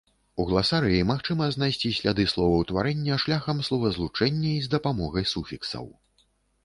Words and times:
У 0.43 0.43
гласарыі 0.51 1.01
магчыма 1.09 1.49
знайсці 1.55 1.91
сляды 1.99 2.25
словаўтварэння 2.33 3.19
шляхам 3.27 3.57
словазлучэння 3.71 4.51
і 4.57 4.67
з 4.67 4.75
дапамогай 4.77 5.29
суфіксаў. 5.37 5.85